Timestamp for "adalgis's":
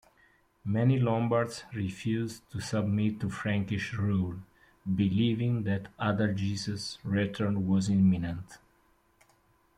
5.99-6.97